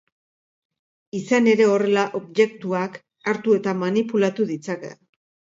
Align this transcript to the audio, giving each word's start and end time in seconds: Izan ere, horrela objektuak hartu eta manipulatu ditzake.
Izan 1.19 1.49
ere, 1.51 1.67
horrela 1.73 2.07
objektuak 2.21 2.99
hartu 3.33 3.57
eta 3.61 3.77
manipulatu 3.85 4.49
ditzake. 4.55 4.95